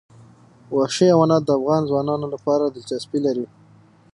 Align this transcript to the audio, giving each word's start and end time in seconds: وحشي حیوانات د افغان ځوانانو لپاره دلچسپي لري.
وحشي 0.77 1.05
حیوانات 1.11 1.43
د 1.45 1.49
افغان 1.59 1.81
ځوانانو 1.89 2.25
لپاره 2.33 2.63
دلچسپي 2.75 3.19
لري. 3.27 3.45